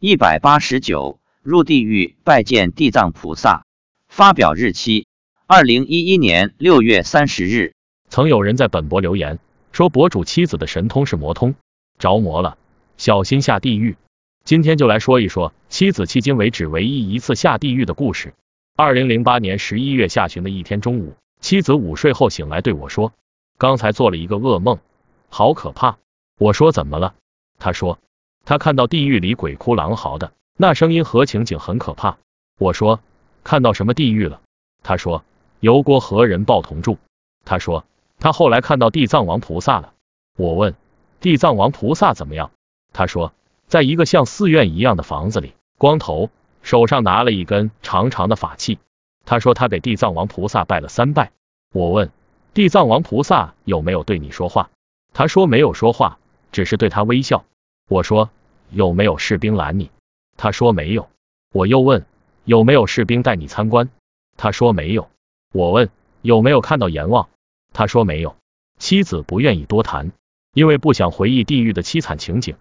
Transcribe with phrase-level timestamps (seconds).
[0.00, 3.64] 一百八十九，入地狱拜见地藏菩萨。
[4.06, 5.08] 发表日期：
[5.48, 7.74] 二零一一年六月三十日。
[8.08, 9.40] 曾有人在本博留言
[9.72, 11.56] 说，博主妻子的神通是魔通，
[11.98, 12.58] 着魔了，
[12.96, 13.96] 小心下地狱。
[14.44, 18.34] 今天就来说一说妻子迄今为止唯一一次下地狱的故事。
[18.76, 23.14] 二零零八年十一月下旬的一天中午，妻子午睡后醒来对我说，
[23.58, 24.78] 刚才做了一个噩梦，
[25.28, 25.98] 好可怕。
[26.38, 27.16] 我说怎么了？
[27.58, 27.98] 他说
[28.48, 32.16] 他看到地狱里鬼哭狼嚎的，那声音和情景很可怕。
[32.58, 33.00] 我说
[33.44, 34.40] 看到什么地狱了？
[34.82, 35.22] 他说
[35.60, 36.96] 油锅何人抱铜柱？
[37.44, 37.84] 他说
[38.18, 39.92] 他后来看到地藏王菩萨了。
[40.34, 40.74] 我问
[41.20, 42.50] 地藏王菩萨怎么样？
[42.94, 43.34] 他说。
[43.66, 46.30] 在一个像寺院一样的房子里，光头，
[46.62, 48.78] 手上拿了一根长长的法器。
[49.26, 51.32] 他说他给地藏王菩萨拜了三拜。
[51.74, 52.10] 我问
[52.54, 54.70] 地藏王菩萨有没有对你说话？
[55.12, 56.18] 他说没有说话，
[56.50, 57.44] 只是对他微笑。
[57.90, 58.30] 我说
[58.70, 59.90] 有没有士兵拦你？
[60.36, 61.08] 他说没有。
[61.52, 62.04] 我又问
[62.44, 63.88] 有没有士兵带你参观？
[64.36, 65.08] 他说没有。
[65.52, 65.90] 我问
[66.22, 67.28] 有没有看到阎王？
[67.72, 68.36] 他说没有。
[68.78, 70.12] 妻子不愿意多谈，
[70.54, 72.56] 因为不想回忆地狱的凄惨情景。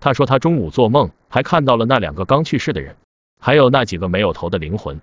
[0.00, 2.96] 他说他中午做梦还看到了那两个刚去世的人，
[3.38, 5.00] 还有那几个没有头的灵魂。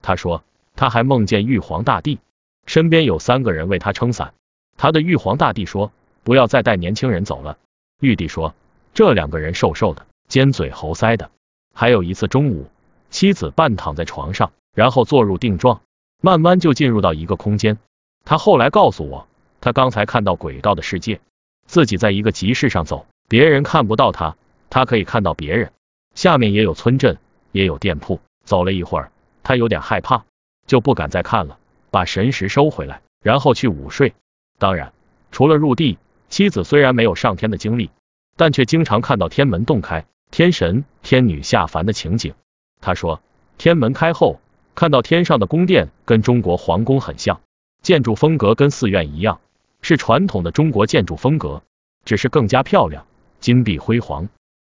[0.00, 0.42] 他说
[0.76, 2.18] 他还梦见玉皇大帝，
[2.64, 4.32] 身边有三个人为他撑伞。
[4.78, 7.58] 他的玉皇大帝说不要再带年轻人走了。
[8.00, 8.54] 玉帝说
[8.94, 11.30] 这两个人瘦瘦的，尖嘴猴腮的。
[11.74, 12.68] 还有一次中午，
[13.10, 15.80] 妻子半躺在床上，然后坐入定状，
[16.20, 17.78] 慢慢就进入到一个空间。
[18.24, 19.26] 他后来告诉我，
[19.60, 21.20] 他刚才看到轨道的世界，
[21.66, 23.06] 自己在一个集市上走。
[23.28, 24.36] 别人看不到他，
[24.68, 25.72] 他可以看到别人。
[26.14, 27.18] 下面也有村镇，
[27.52, 28.20] 也有店铺。
[28.44, 29.12] 走了一会儿，
[29.44, 30.24] 他有点害怕，
[30.66, 31.58] 就不敢再看了，
[31.90, 34.14] 把神识收回来，然后去午睡。
[34.58, 34.92] 当然，
[35.30, 37.90] 除了入地，妻子虽然没有上天的经历，
[38.36, 42.34] 但却经常看到天门洞开，天神天女下凡的情景。
[42.80, 43.20] 他说，
[43.58, 44.40] 天门开后，
[44.74, 47.40] 看到天上的宫殿跟中国皇宫很像，
[47.82, 49.40] 建筑风格跟寺院一样，
[49.82, 51.62] 是传统的中国建筑风格，
[52.04, 53.06] 只是更加漂亮。
[53.40, 54.28] 金碧辉煌，